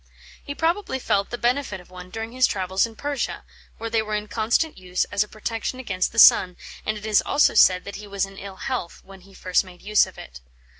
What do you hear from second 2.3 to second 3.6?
his travels in Persia,